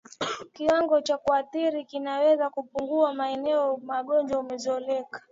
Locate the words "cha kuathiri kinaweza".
1.01-2.49